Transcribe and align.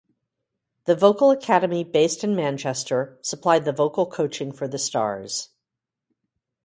The 0.85 0.95
Vocal 0.95 1.29
Academy 1.29 1.83
based 1.83 2.23
in 2.23 2.35
Manchester 2.35 3.19
supplied 3.21 3.65
the 3.65 3.71
vocal 3.71 4.07
coaching 4.07 4.51
for 4.51 4.67
the 4.67 4.79
stars. 4.79 5.49